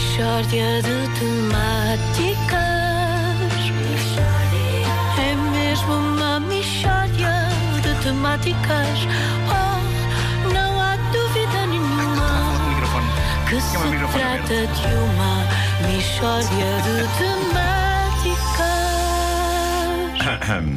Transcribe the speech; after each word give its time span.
Mishória 0.00 0.82
de 0.82 1.08
temáticas. 1.18 2.56
É 5.18 5.34
mesmo 5.52 5.92
uma 5.94 6.38
mishória 6.38 7.48
de 7.82 7.94
temáticas. 8.04 8.98
Oh, 9.48 10.52
não 10.52 10.80
há 10.82 10.96
dúvida 10.96 11.66
nenhuma 11.68 12.28
O 12.52 12.68
microfone. 12.68 13.06
que 13.48 13.58
se 13.58 13.76
É 13.76 13.78
microfone 13.90 14.22
trata 14.22 14.66
de 14.66 14.94
uma 14.94 15.32
mishória 15.88 16.72
de 16.82 16.96
temáticas. 17.16 18.66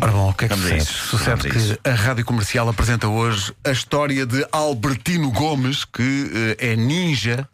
Ora 0.02 0.12
bom, 0.14 0.30
o 0.30 0.34
que 0.34 0.46
é 0.46 0.48
que 0.48 0.56
Vamos 0.56 0.72
a 0.72 0.80
sucede? 0.80 0.84
isso, 0.84 1.08
Sucede 1.10 1.30
vamos 1.42 1.46
a 1.46 1.60
isso. 1.60 1.78
que 1.84 1.90
a 1.90 1.94
Rádio 1.94 2.24
Comercial 2.26 2.70
apresenta 2.70 3.08
hoje 3.10 3.54
a 3.66 3.72
história 3.72 4.26
de 4.26 4.46
Albertino 4.50 5.30
Gomes, 5.32 5.84
que 5.84 6.56
eh, 6.60 6.72
é 6.72 6.76
ninja 6.78 7.46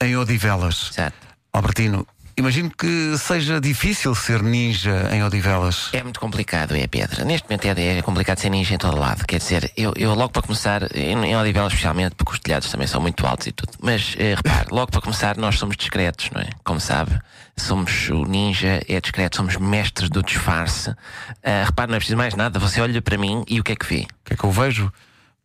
em 0.00 0.16
Odivelas. 0.16 0.90
Exato. 0.92 1.16
Albertino, 1.52 2.06
imagino 2.36 2.70
que 2.70 3.16
seja 3.18 3.60
difícil 3.60 4.14
ser 4.14 4.42
ninja 4.42 5.10
em 5.12 5.24
Odivelas. 5.24 5.90
É 5.92 6.02
muito 6.02 6.20
complicado, 6.20 6.76
é 6.76 6.86
Pedro. 6.86 7.24
Neste 7.24 7.48
momento 7.48 7.64
é, 7.66 7.98
é 7.98 8.02
complicado 8.02 8.38
ser 8.38 8.50
ninja 8.50 8.74
em 8.74 8.78
todo 8.78 8.98
lado. 8.98 9.26
Quer 9.26 9.38
dizer, 9.38 9.72
eu, 9.76 9.92
eu 9.96 10.14
logo 10.14 10.30
para 10.30 10.42
começar, 10.42 10.82
em, 10.94 11.16
em 11.24 11.36
Odivelas 11.36 11.72
especialmente, 11.72 12.14
porque 12.14 12.32
os 12.32 12.38
telhados 12.38 12.70
também 12.70 12.86
são 12.86 13.00
muito 13.00 13.26
altos 13.26 13.48
e 13.48 13.52
tudo. 13.52 13.72
Mas 13.82 14.14
eh, 14.18 14.34
repare, 14.36 14.68
logo 14.70 14.90
para 14.90 15.00
começar, 15.00 15.36
nós 15.36 15.58
somos 15.58 15.76
discretos, 15.76 16.30
não 16.30 16.40
é? 16.40 16.48
Como 16.62 16.80
sabe, 16.80 17.18
somos 17.56 18.08
o 18.10 18.24
ninja, 18.24 18.80
é 18.88 19.00
discreto, 19.00 19.36
somos 19.36 19.56
mestres 19.56 20.08
do 20.08 20.22
disfarce. 20.22 20.94
Ah, 21.42 21.64
repare, 21.66 21.88
não 21.90 21.96
é 21.96 21.98
preciso 21.98 22.16
mais 22.16 22.34
nada. 22.34 22.58
Você 22.60 22.80
olha 22.80 23.02
para 23.02 23.18
mim 23.18 23.44
e 23.48 23.58
o 23.58 23.64
que 23.64 23.72
é 23.72 23.76
que 23.76 23.86
vê? 23.86 24.02
O 24.02 24.24
que 24.26 24.34
é 24.34 24.36
que 24.36 24.44
eu 24.44 24.52
vejo? 24.52 24.92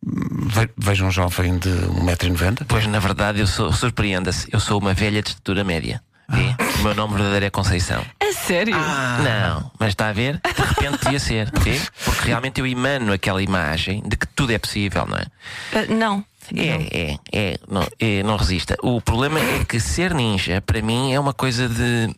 Ve- 0.06 0.70
Vejo 0.76 1.06
um 1.06 1.10
jovem 1.10 1.58
de 1.58 1.68
1,90m. 1.70 2.64
Pois 2.68 2.86
na 2.86 2.98
verdade, 2.98 3.40
eu 3.40 3.46
sou, 3.46 3.72
surpreenda-se, 3.72 4.48
eu 4.52 4.60
sou 4.60 4.78
uma 4.78 4.92
velha 4.94 5.22
de 5.22 5.30
estatura 5.30 5.64
média. 5.64 6.02
Vê? 6.28 6.54
O 6.80 6.82
meu 6.82 6.94
nome 6.94 7.14
verdadeiro 7.14 7.44
é 7.46 7.50
Conceição. 7.50 8.02
A 8.20 8.32
sério? 8.32 8.74
Não, 8.74 9.70
mas 9.78 9.90
está 9.90 10.08
a 10.08 10.12
ver? 10.12 10.40
De 10.42 10.62
repente 10.62 11.04
devia 11.04 11.18
ser, 11.20 11.50
vê? 11.60 11.78
Porque 12.04 12.28
realmente 12.28 12.60
eu 12.60 12.66
emano 12.66 13.12
aquela 13.12 13.42
imagem 13.42 14.02
de 14.06 14.16
que 14.16 14.26
tudo 14.28 14.52
é 14.52 14.58
possível, 14.58 15.06
não 15.06 15.16
é? 15.18 15.26
Ah, 15.72 15.86
não. 15.94 16.24
É, 16.54 17.12
é, 17.12 17.18
é, 17.32 17.58
não, 17.68 17.86
é, 17.98 18.22
não 18.22 18.36
resista. 18.36 18.76
O 18.82 19.00
problema 19.00 19.38
é 19.40 19.64
que 19.64 19.78
ser 19.80 20.12
ninja, 20.14 20.60
para 20.60 20.80
mim, 20.82 21.12
é 21.12 21.18
uma 21.20 21.32
coisa 21.32 21.68
de 21.68 22.14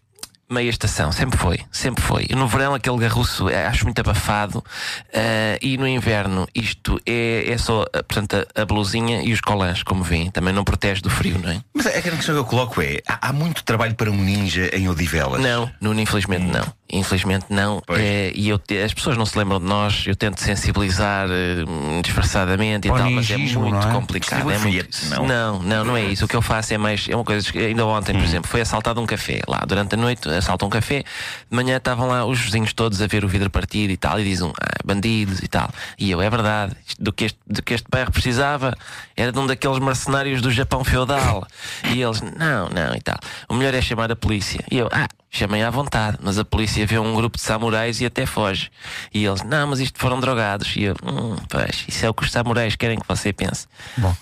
meia 0.48 0.70
estação. 0.70 1.12
Sempre 1.12 1.38
foi, 1.38 1.60
sempre 1.70 2.02
foi. 2.02 2.26
No 2.30 2.46
verão, 2.46 2.74
aquele 2.74 2.98
garruço 2.98 3.48
é, 3.48 3.66
acho 3.66 3.84
muito 3.84 3.98
abafado. 3.98 4.64
ah, 5.14 5.58
e 5.60 5.76
no 5.76 5.86
inverno, 5.86 6.46
isto 6.54 7.00
é, 7.06 7.50
é 7.50 7.58
só, 7.58 7.82
ah, 7.92 8.02
portanto, 8.02 8.46
a, 8.54 8.62
a 8.62 8.64
blusinha 8.64 9.22
e 9.22 9.32
os 9.32 9.40
colãs, 9.40 9.82
como 9.82 10.02
vêem. 10.02 10.30
Também 10.30 10.52
não 10.52 10.64
protege 10.64 11.00
do 11.00 11.10
frio, 11.10 11.38
não 11.38 11.50
é? 11.50 11.60
Mas 11.74 11.86
a 11.86 11.90
grande 11.90 12.16
questão 12.16 12.34
que 12.34 12.40
eu 12.40 12.44
coloco 12.44 12.80
é: 12.80 13.00
há, 13.06 13.28
há 13.28 13.32
muito 13.32 13.64
trabalho 13.64 13.94
para 13.94 14.10
um 14.10 14.16
ninja 14.16 14.70
em 14.72 14.88
Odivelas. 14.88 15.40
Não, 15.42 15.70
Nuno, 15.80 16.00
infelizmente 16.00 16.44
não. 16.44 16.66
Infelizmente 16.92 17.46
não. 17.50 17.82
Eh, 17.88 18.32
e 18.34 18.48
eu 18.48 18.60
as 18.84 18.94
pessoas 18.94 19.16
não 19.16 19.26
se 19.26 19.36
lembram 19.36 19.58
de 19.58 19.66
nós. 19.66 20.04
Eu 20.06 20.14
tento 20.14 20.40
sensibilizar 20.40 21.28
eh, 21.28 21.64
disfarçadamente 22.02 22.86
e 22.86 22.90
Para 22.90 23.00
o 23.00 23.02
tal, 23.02 23.10
mas 23.10 23.30
é 23.30 23.36
muito 23.36 23.58
não 23.58 23.80
é? 23.80 23.92
complicado. 23.92 24.50
É 24.50 24.58
muito... 24.58 25.08
não? 25.10 25.26
não, 25.26 25.62
não, 25.62 25.84
não 25.84 25.96
é 25.96 26.04
isso. 26.04 26.24
O 26.24 26.28
que 26.28 26.36
eu 26.36 26.42
faço 26.42 26.74
é 26.74 26.78
mais. 26.78 27.08
É 27.08 27.14
uma 27.16 27.24
coisa 27.24 27.50
que 27.50 27.58
ainda 27.58 27.84
ontem, 27.84 28.14
por 28.14 28.22
exemplo, 28.22 28.48
foi 28.48 28.60
assaltado 28.60 29.00
um 29.00 29.06
café 29.06 29.40
lá. 29.48 29.64
Durante 29.66 29.94
a 29.94 29.98
noite 29.98 30.28
assaltam 30.28 30.68
um 30.68 30.70
café. 30.70 31.02
De 31.50 31.56
manhã 31.56 31.76
estavam 31.76 32.06
lá 32.06 32.24
os 32.24 32.38
vizinhos 32.38 32.72
todos 32.72 33.02
a 33.02 33.06
ver 33.08 33.24
o 33.24 33.28
vidro 33.28 33.50
partir 33.50 33.90
e 33.90 33.96
tal. 33.96 34.20
E 34.20 34.24
dizem, 34.24 34.52
ah, 34.60 34.78
bandidos 34.84 35.40
e 35.40 35.48
tal. 35.48 35.68
E 35.98 36.10
eu, 36.10 36.22
é 36.22 36.30
verdade. 36.30 36.76
Do 37.00 37.12
que, 37.12 37.24
este, 37.24 37.38
do 37.46 37.62
que 37.62 37.74
este 37.74 37.86
bairro 37.90 38.12
precisava 38.12 38.76
era 39.16 39.32
de 39.32 39.38
um 39.38 39.46
daqueles 39.46 39.80
mercenários 39.80 40.40
do 40.40 40.52
Japão 40.52 40.84
feudal. 40.84 41.46
E 41.92 42.00
eles, 42.00 42.20
não, 42.20 42.68
não 42.68 42.94
e 42.94 43.00
tal. 43.00 43.18
O 43.48 43.54
melhor 43.54 43.74
é 43.74 43.80
chamar 43.80 44.12
a 44.12 44.16
polícia. 44.16 44.64
E 44.70 44.78
eu, 44.78 44.88
ah, 44.92 45.08
chamei 45.36 45.62
à 45.62 45.70
vontade. 45.70 46.18
Mas 46.20 46.38
a 46.38 46.44
polícia 46.44 46.86
vê 46.86 46.98
um 46.98 47.14
grupo 47.14 47.36
de 47.36 47.42
samurais 47.42 48.00
e 48.00 48.06
até 48.06 48.26
foge. 48.26 48.70
E 49.12 49.24
eles, 49.24 49.42
não, 49.42 49.68
mas 49.68 49.80
isto 49.80 49.98
foram 49.98 50.20
drogados. 50.20 50.74
E 50.76 50.84
eu, 50.84 50.94
hum, 51.02 51.36
pois, 51.48 51.84
isso 51.88 52.04
é 52.04 52.08
o 52.10 52.14
que 52.14 52.24
os 52.24 52.32
samurais 52.32 52.76
querem 52.76 52.98
que 52.98 53.06
você 53.08 53.32
pense. 53.32 53.66
Bom, 53.96 54.14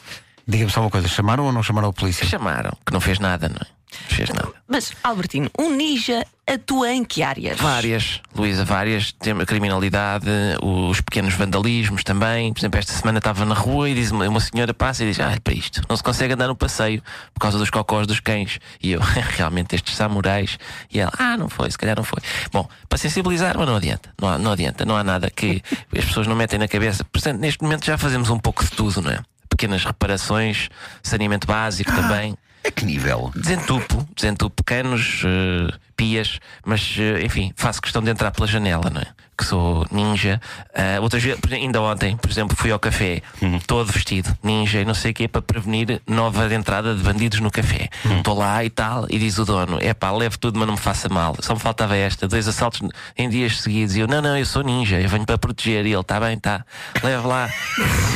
diga-me 0.47 0.71
só 0.71 0.81
uma 0.81 0.91
coisa: 0.91 1.09
chamaram 1.09 1.45
ou 1.45 1.53
não 1.53 1.63
chamaram 1.63 1.89
a 1.89 1.93
polícia? 1.93 2.27
Chamaram, 2.27 2.73
que 2.87 2.93
não 2.93 3.01
fez 3.01 3.19
nada, 3.19 3.49
não 3.49 3.57
é? 3.57 3.67
Não 4.11 4.17
fez 4.17 4.29
nada. 4.31 4.54
Mas, 4.75 4.91
Albertino, 5.05 5.49
um 5.57 5.71
ninja 5.71 6.27
atua 6.45 6.91
em 6.91 7.05
que 7.05 7.23
áreas? 7.23 7.57
Várias, 7.61 8.21
Luísa, 8.35 8.65
várias. 8.65 9.13
Tem 9.13 9.33
a 9.33 9.47
criminalidade, 9.47 10.27
os 10.61 11.01
pequenos 11.01 11.33
vandalismos 11.35 12.03
também. 12.03 12.53
Por 12.53 12.59
exemplo, 12.59 12.81
esta 12.81 12.93
semana 12.93 13.19
estava 13.19 13.45
na 13.45 13.55
rua 13.55 13.89
e 13.89 13.95
diz 13.95 14.11
uma, 14.11 14.29
uma 14.29 14.41
senhora 14.41 14.75
passa 14.75 15.05
e 15.05 15.07
diz: 15.07 15.21
Ah, 15.21 15.33
para 15.45 15.55
isto, 15.55 15.81
não 15.89 15.97
se 15.97 16.03
consegue 16.03 16.35
andar 16.35 16.49
no 16.49 16.57
passeio 16.57 17.01
por 17.33 17.39
causa 17.39 17.57
dos 17.57 17.71
cocós 17.71 18.05
dos 18.05 18.19
cães. 18.19 18.59
E 18.83 18.91
eu, 18.91 19.01
realmente, 19.37 19.77
estes 19.77 19.95
samurais. 19.95 20.59
E 20.93 20.99
ela, 20.99 21.13
ah, 21.21 21.37
não 21.37 21.49
foi, 21.49 21.71
se 21.71 21.79
calhar 21.79 21.95
não 21.97 22.03
foi. 22.03 22.21
Bom, 22.51 22.69
para 22.89 22.99
sensibilizar, 22.99 23.57
mas 23.57 23.69
não 23.69 23.77
adianta. 23.77 24.13
Não, 24.21 24.29
há- 24.29 24.39
não 24.39 24.51
adianta, 24.51 24.85
não 24.85 24.97
há 24.97 25.05
nada 25.05 25.31
que 25.31 25.63
as 25.97 26.05
pessoas 26.05 26.27
não 26.27 26.35
metem 26.35 26.59
na 26.59 26.67
cabeça. 26.67 27.05
Portanto, 27.05 27.39
neste 27.39 27.63
momento 27.63 27.87
já 27.87 27.97
fazemos 27.97 28.29
um 28.29 28.41
pouco 28.41 28.65
de 28.65 28.73
tudo, 28.73 29.01
não 29.01 29.13
é? 29.13 29.21
Pequenas 29.49 29.85
reparações, 29.85 30.69
saneamento 31.01 31.47
básico 31.47 31.93
também. 31.95 32.37
A 32.67 32.71
que 32.71 32.85
nível? 32.87 33.31
Desentupo, 33.37 34.09
desentupo 34.17 34.65
canos, 34.65 35.23
eh, 35.25 35.77
pias, 35.95 36.41
mas 36.65 36.97
eh, 36.99 37.23
enfim, 37.23 37.53
faço 37.57 37.83
questão 37.83 38.03
de 38.03 38.11
entrar 38.11 38.31
pela 38.31 38.47
janela, 38.47 38.89
não 38.89 39.03
é? 39.03 39.07
Que 39.37 39.45
sou 39.45 39.87
ninja. 39.91 40.41
Ah, 40.75 41.01
outras 41.01 41.23
vezes, 41.23 41.41
ainda 41.51 41.81
ontem, 41.81 42.17
por 42.17 42.31
exemplo, 42.31 42.57
fui 42.57 42.71
ao 42.71 42.79
café, 42.79 43.23
todo 43.67 43.93
vestido, 43.93 44.37
ninja 44.43 44.81
e 44.81 44.85
não 44.85 44.95
sei 44.95 45.11
o 45.11 45.15
quê, 45.15 45.29
para 45.29 45.43
prevenir 45.43 46.01
nova 46.07 46.53
entrada 46.55 46.95
de 46.95 47.03
bandidos 47.03 47.41
no 47.41 47.51
café. 47.51 47.89
Estou 48.19 48.39
lá 48.39 48.65
e 48.65 48.71
tal, 48.71 49.07
e 49.11 49.19
diz 49.19 49.39
o 49.39 49.45
dono: 49.45 49.79
é 49.81 49.93
pá, 49.93 50.11
leve 50.13 50.39
tudo, 50.39 50.59
mas 50.59 50.67
não 50.67 50.75
me 50.75 50.81
faça 50.81 51.09
mal. 51.09 51.37
Só 51.41 51.55
me 51.55 51.61
faltava 51.61 51.97
esta, 51.97 52.29
dois 52.29 52.47
assaltos 52.47 52.81
em 53.17 53.29
dias 53.29 53.61
seguidos. 53.61 53.97
E 53.97 54.01
eu: 54.01 54.07
não, 54.07 54.23
não, 54.23 54.37
eu 54.37 54.47
sou 54.47 54.63
ninja, 54.63 55.01
eu 55.01 55.09
venho 55.09 55.27
para 55.27 55.39
proteger. 55.39 55.87
E 55.87 55.93
ele: 55.93 56.01
está 56.01 56.21
bem, 56.21 56.35
está, 56.35 56.65
leve 57.03 57.27
lá, 57.27 57.49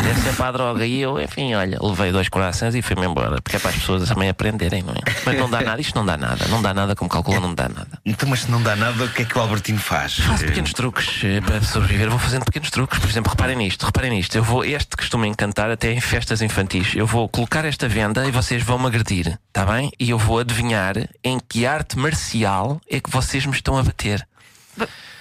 deve 0.02 0.20
ser 0.20 0.34
para 0.34 0.48
a 0.48 0.52
droga. 0.52 0.86
E 0.86 1.00
eu, 1.00 1.20
enfim, 1.20 1.54
olha, 1.54 1.78
levei 1.80 2.12
dois 2.12 2.28
corações 2.28 2.74
e 2.74 2.82
fui-me 2.82 3.06
embora, 3.06 3.40
porque 3.40 3.56
é 3.56 3.58
para 3.58 3.70
as 3.70 3.76
pessoas 3.76 4.08
também 4.08 4.28
aprenderem, 4.28 4.82
não 4.82 4.92
é? 4.92 5.00
Mas 5.24 5.38
não 5.38 5.50
dá 5.50 5.60
nada, 5.60 5.80
isto 5.80 5.94
não 5.96 6.06
dá 6.06 6.16
nada, 6.16 6.46
não 6.48 6.62
dá 6.62 6.74
nada, 6.74 6.94
como 6.94 7.10
calculam, 7.10 7.40
não 7.40 7.54
dá 7.54 7.68
nada. 7.68 7.98
Então, 8.04 8.28
mas 8.28 8.40
se 8.40 8.50
não 8.50 8.62
dá 8.62 8.76
nada, 8.76 9.04
o 9.04 9.08
que 9.08 9.22
é 9.22 9.24
que 9.24 9.36
o 9.36 9.40
Albertino 9.40 9.78
faz? 9.78 10.18
Eh, 10.40 10.46
pequenos 10.46 10.72
truques 10.72 11.07
eh, 11.24 11.41
para 11.41 11.62
sobreviver, 11.62 12.08
vou 12.10 12.19
fazendo 12.19 12.44
pequenos 12.44 12.70
truques. 12.70 12.98
Por 12.98 13.08
exemplo, 13.08 13.30
reparem 13.30 13.56
nisto, 13.56 13.84
reparem 13.86 14.10
nisto. 14.10 14.36
Eu 14.36 14.42
vou, 14.44 14.64
este 14.64 14.96
costuma 14.96 15.26
encantar 15.26 15.70
até 15.70 15.92
em 15.92 16.00
festas 16.00 16.42
infantis. 16.42 16.94
Eu 16.94 17.06
vou 17.06 17.28
colocar 17.28 17.64
esta 17.64 17.88
venda 17.88 18.26
e 18.26 18.30
vocês 18.30 18.62
vão 18.62 18.78
me 18.78 18.86
agredir, 18.86 19.38
está 19.48 19.64
bem? 19.66 19.91
E 19.98 20.10
eu 20.10 20.18
vou 20.18 20.38
adivinhar 20.38 20.94
em 21.24 21.38
que 21.48 21.66
arte 21.66 21.98
marcial 21.98 22.80
é 22.91 23.00
que 23.00 23.10
vocês 23.10 23.44
me 23.47 23.52
estão 23.52 23.76
a 23.76 23.82
bater. 23.82 24.26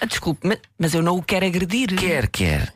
Desculpe, 0.08 0.46
ma- 0.46 0.56
mas 0.78 0.94
eu 0.94 1.02
não 1.02 1.16
o 1.16 1.22
quero 1.22 1.44
agredir. 1.46 1.94
Quer, 1.96 2.28
quer. 2.28 2.72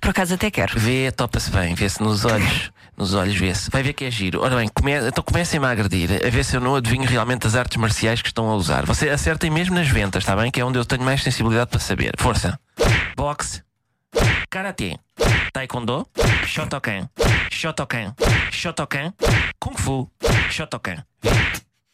Por 0.00 0.10
acaso 0.10 0.34
até 0.34 0.50
quero. 0.50 0.78
Vê, 0.78 1.10
topa-se 1.10 1.50
bem, 1.50 1.74
vê-se 1.74 2.02
nos 2.02 2.24
olhos. 2.24 2.70
Nos 2.96 3.12
olhos, 3.12 3.36
vê-se. 3.36 3.70
Vai 3.70 3.82
ver 3.82 3.92
que 3.92 4.04
é 4.04 4.10
giro. 4.10 4.40
Ora 4.42 4.56
bem, 4.56 4.68
come... 4.74 4.92
então 4.92 5.22
comecem-me 5.22 5.66
a 5.66 5.70
agredir, 5.70 6.10
a 6.24 6.30
ver 6.30 6.44
se 6.44 6.56
eu 6.56 6.60
não 6.60 6.76
adivinho 6.76 7.04
realmente 7.04 7.46
as 7.46 7.54
artes 7.54 7.76
marciais 7.76 8.22
que 8.22 8.28
estão 8.28 8.48
a 8.48 8.54
usar. 8.54 8.86
Você 8.86 9.08
acertem 9.10 9.50
mesmo 9.50 9.74
nas 9.74 9.88
ventas, 9.88 10.22
está 10.22 10.34
bem? 10.34 10.50
Que 10.50 10.60
é 10.60 10.64
onde 10.64 10.78
eu 10.78 10.84
tenho 10.84 11.02
mais 11.02 11.22
sensibilidade 11.22 11.70
para 11.70 11.80
saber. 11.80 12.14
Força. 12.18 12.58
Boxe. 13.16 13.62
Karatê. 14.48 14.98
Taekwondo. 15.52 16.06
Shotokan. 16.46 17.10
Shotokan. 17.50 18.14
Shotokan. 18.50 19.12
Kung 19.58 19.76
Fu. 19.76 20.10
Shotokan. 20.50 21.04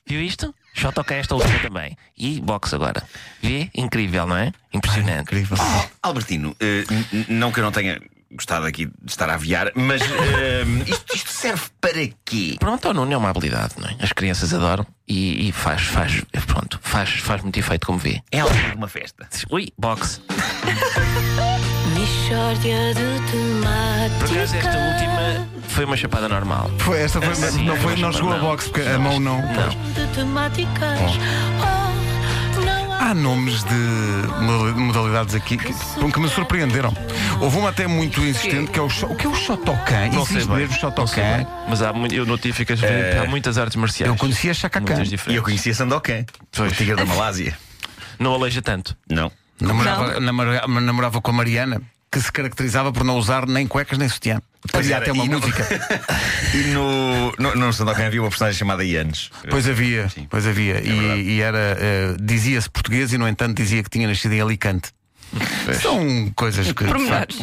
Viu 0.06 0.20
isto? 0.20 0.54
Shotokan 0.82 1.14
esta 1.14 1.36
última 1.36 1.58
também. 1.60 1.96
E 2.18 2.40
boxe 2.40 2.74
agora. 2.74 3.04
Vê? 3.40 3.70
Incrível, 3.72 4.26
não 4.26 4.36
é? 4.36 4.52
Impressionante. 4.72 5.22
Incrível. 5.22 5.56
Albertino, 6.02 6.56
eh, 6.58 6.82
não 7.28 7.52
que 7.52 7.60
eu 7.60 7.64
não 7.64 7.70
tenha 7.70 8.00
gostado 8.32 8.66
aqui 8.66 8.86
de 8.86 9.10
estar 9.12 9.30
a 9.30 9.34
aviar, 9.34 9.70
mas 9.76 10.02
eh, 10.02 10.64
isto, 10.86 11.14
isto 11.14 11.30
serve 11.30 11.62
para 11.80 12.08
quê? 12.24 12.56
Pronto, 12.58 12.88
o 12.88 12.94
Nuno 12.94 13.12
é 13.12 13.16
uma 13.16 13.30
habilidade, 13.30 13.74
não 13.78 13.88
é? 13.88 13.96
As 14.00 14.12
crianças 14.12 14.52
adoram 14.52 14.84
e, 15.06 15.48
e 15.48 15.52
faz, 15.52 15.82
faz, 15.82 16.20
pronto, 16.48 16.80
faz, 16.82 17.10
faz 17.10 17.42
muito 17.42 17.56
efeito 17.58 17.86
como 17.86 17.98
vê. 17.98 18.20
É 18.32 18.40
algo 18.40 18.52
de 18.52 18.74
uma 18.74 18.88
festa. 18.88 19.28
Ui, 19.50 19.72
boxe. 19.78 20.20
Mishória 22.32 22.94
de 22.94 24.18
Por 24.18 24.30
acaso 24.30 24.56
esta 24.56 24.78
última 24.78 25.48
foi 25.68 25.84
uma 25.84 25.96
chapada 25.98 26.28
normal. 26.30 26.70
Foi, 26.78 27.00
esta 27.02 27.20
foi, 27.20 27.34
Sim, 27.34 27.64
não, 27.66 27.76
foi, 27.76 27.96
não 27.96 28.10
chegou 28.10 28.32
a 28.32 28.36
não. 28.38 28.40
boxe, 28.40 28.70
porque 28.70 28.88
a 28.88 28.98
mão 28.98 29.20
não. 29.20 29.36
Não. 29.42 29.68
De 29.92 30.06
temáticas. 30.14 30.98
Oh, 31.60 32.60
não 32.64 32.92
há 32.94 33.12
nomes 33.14 33.62
de 33.64 33.74
modali- 34.40 34.80
modalidades 34.80 35.34
aqui 35.34 35.58
que, 35.58 35.74
que 35.74 36.20
me 36.20 36.28
surpreenderam. 36.30 36.94
Houve 37.38 37.58
uma 37.58 37.68
até 37.68 37.86
muito 37.86 38.20
insistente 38.22 38.70
que 38.70 38.78
é 38.78 38.82
o, 38.82 38.86
o 38.86 39.14
que 39.16 39.26
é 39.26 39.28
o 39.28 39.34
Shotokan. 39.34 40.08
Não 40.12 40.24
sei 40.24 40.36
Existe 40.36 40.48
bem. 40.48 40.56
mesmo 40.56 40.72
Não 40.96 41.06
sei 41.06 41.22
Shotokan. 41.24 41.46
Mas 41.68 41.82
há, 41.82 41.92
muito- 41.92 42.14
eu 42.14 42.24
notifico 42.24 42.72
há 42.72 43.28
muitas 43.28 43.58
artes 43.58 43.76
marciais. 43.76 44.08
Eu 44.10 44.16
conhecia 44.16 44.54
Shakakan. 44.54 45.02
E 45.28 45.34
eu 45.34 45.42
conhecia 45.42 45.74
Sandokan, 45.74 46.20
o 46.22 46.26
Pois. 46.56 46.76
tigre 46.78 46.96
da 46.96 47.04
Malásia. 47.04 47.54
Não 48.18 48.32
aleija 48.32 48.62
tanto. 48.62 48.96
Não. 49.10 49.30
Namorava, 49.60 50.18
namorava, 50.18 50.66
namorava 50.80 51.20
com 51.20 51.30
a 51.30 51.34
Mariana. 51.34 51.82
Que 52.12 52.20
se 52.20 52.30
caracterizava 52.30 52.92
por 52.92 53.02
não 53.04 53.16
usar 53.16 53.46
nem 53.46 53.66
cuecas 53.66 53.96
nem 53.98 54.06
sutiã. 54.08 54.40
Pois 54.70 54.92
até 54.92 55.10
uma 55.10 55.24
e 55.24 55.28
no- 55.28 55.40
música. 55.40 55.66
E 56.54 56.58
no, 56.74 57.32
no, 57.38 57.56
no 57.56 57.72
Sandokan 57.72 58.06
havia 58.06 58.20
uma 58.22 58.28
personagem 58.28 58.58
chamada 58.58 58.84
Ianes. 58.84 59.30
Pois 59.48 59.66
havia, 59.66 60.08
Sim. 60.10 60.26
pois 60.30 60.46
havia. 60.46 60.74
verdade. 60.74 61.20
e, 61.22 61.30
e 61.36 61.40
era, 61.40 61.76
eh, 61.80 62.14
dizia-se 62.20 62.68
português 62.68 63.12
e, 63.12 63.18
no 63.18 63.26
entanto, 63.26 63.56
dizia 63.56 63.82
que 63.82 63.88
tinha 63.90 64.06
nascido 64.06 64.32
em 64.34 64.40
Alicante. 64.42 64.90
São 65.80 66.30
coisas 66.36 66.70
que. 66.72 66.84
Pormenores. 66.84 67.38